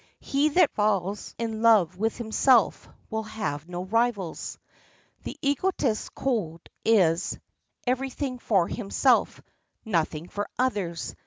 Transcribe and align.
He 0.19 0.49
that 0.49 0.71
falls 0.73 1.35
in 1.37 1.61
love 1.61 1.95
with 1.95 2.17
himself 2.17 2.89
will 3.11 3.21
have 3.21 3.69
no 3.69 3.83
rivals. 3.85 4.57
The 5.21 5.37
egotist's 5.43 6.09
code 6.09 6.67
is, 6.83 7.37
Every 7.85 8.09
thing 8.09 8.39
for 8.39 8.67
himself, 8.67 9.43
nothing 9.85 10.27
for 10.27 10.49
others. 10.57 11.13